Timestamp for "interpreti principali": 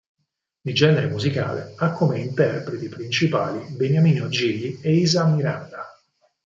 2.19-3.63